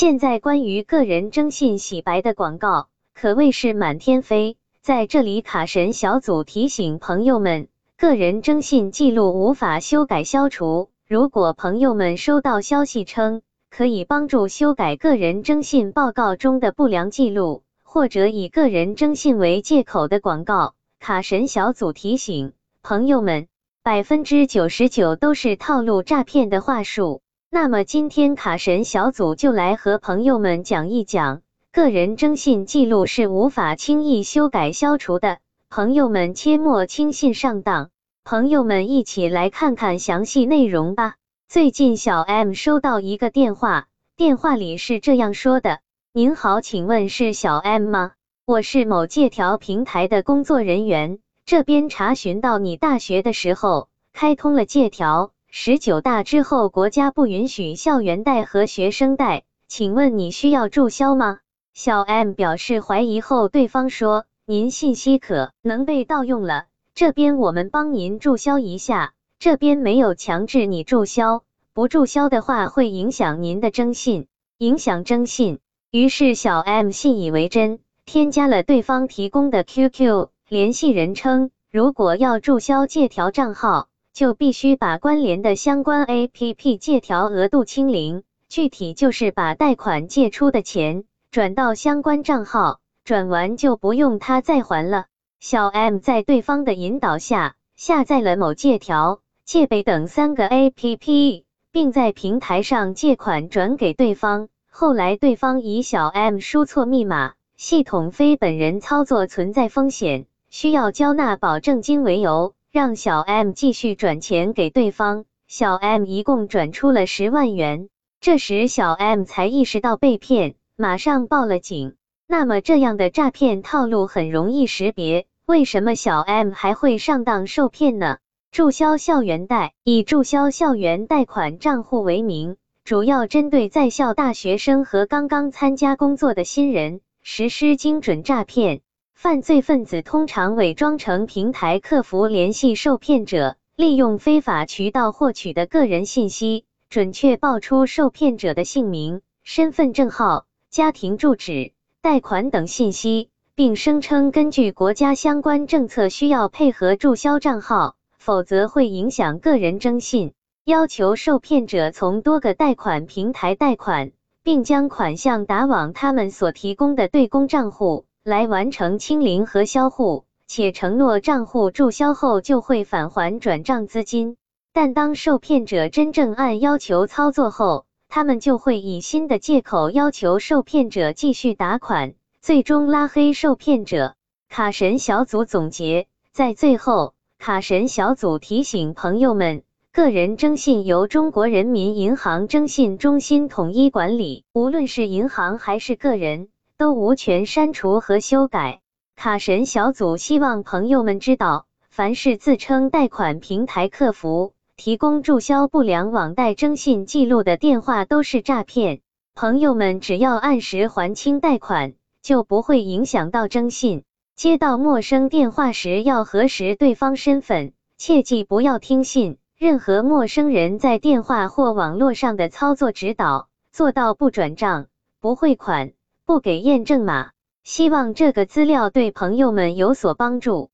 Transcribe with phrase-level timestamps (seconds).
[0.00, 4.56] 现在关于个人征信洗白的广告可谓是满天飞。
[4.80, 10.90] 在这里，卡神小组提醒朋友们，个人征信记录无法修改消除。
[11.08, 22.52] 如果朋友们收到消息称可以帮助修改个人征信报告中的不良记录，或者以个人征信为借口的广告，卡神小组提醒
[22.84, 23.48] 朋友们，
[23.82, 27.20] 百分之九十九都是套路诈骗的话术。
[27.50, 31.40] 那么今天卡神小组就来和朋友们讲一讲。
[31.72, 35.38] 个人征信记录是无法轻易修改消除的，
[35.70, 37.88] 朋友们切莫轻信上当。
[38.22, 41.14] 朋友们一起来看看详细内容吧。
[41.48, 45.80] 最近小 M 收到一个电话，电话里是这样说的
[46.12, 48.12] ：“您好，请问是小 M 吗？
[48.44, 61.38] 我是某借条平台的工作人员，这边查询到你大学的时候开通了借条，十九大之后国家不允许校园贷和学生贷，请问你需要注销吗？”
[61.72, 69.14] 小 M 表示怀疑后，对方说：“您信息可能被盗用了，这边我们帮您注销一下。
[69.38, 74.26] 这边没有强制你注销，不注销的话会影响您的征信，
[74.58, 75.60] 影响征信。”
[75.90, 83.88] 于是小 M 信以为真，添加了对方提供的 QQ 联系人称，如果要注销借条账号，
[84.18, 91.04] 就必须把关联的相关 APP 借条额度清零，具体就是把贷款借出的钱。
[91.30, 95.04] 转到相关账号，转完就不用他再还了。
[95.38, 104.48] 小 M 在对方的引导下下载了某借条、借呗等三个 APP，并在平台上借款转给对方。
[104.68, 115.24] 后来对方以小 M 输错密码、系统非本人操作存在风险，需要交纳保证金为由，让小 M 继续转钱给对方。
[115.46, 117.88] 小 M 一共转出了十万元。
[118.20, 120.56] 这时小 M 才意识到被骗。
[120.76, 121.96] 马上报了警。
[122.26, 128.18] 那么这样的诈骗套路很容易识别，为什么小 M 还会上当受骗呢？
[128.52, 138.82] 注销校园贷，以注销校园贷款账户为名，主要针对在校大学生和刚刚参加工作的新人实施精准诈骗。
[139.20, 150.46] 犯罪分子通常伪装成平台客服联系受骗者，利用非法渠道获取的个人信息，准确报出受骗者的姓名、身份证号。
[150.70, 160.32] 家庭住址、贷款等信息，并声称根据国家相关政策需要配合注销账号，否则会影响个人征信。
[160.64, 164.12] 要求受骗者从多个贷款平台贷款，
[164.44, 174.36] 并将款项打往他们所提供的对公账户来完成清零和销户，且承诺账户注销后就会返还转账资金。
[174.74, 182.12] 但当受骗者真正按要求操作后，他们就会以新的借口要求受骗者继续打款，
[182.42, 184.14] 最终拉黑受骗者。
[184.50, 198.80] 卡神小组总结在最后，卡神小组提醒朋友们：个人征信由中国人民银行征信中心统一管理，无论是银行还是个人，都无权删除和修改。
[199.16, 204.52] 卡神小组希望朋友们知道，凡是自称贷款平台客服。
[204.76, 209.00] 提供注销不良网贷征信记录的电话都是诈骗，
[209.34, 214.04] 朋友们只要按时还清贷款，就不会影响到征信。
[214.36, 224.86] 接到陌生电话时要核实对方身份，切记不要听信任何陌生人在电话或网络上的操作指导，做到不转账、
[225.18, 225.90] 不汇款、
[226.28, 227.30] 不给验证码。
[227.64, 230.66] 希望这个资料对朋友们有所帮助。